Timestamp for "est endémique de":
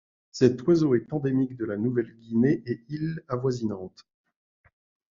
0.95-1.63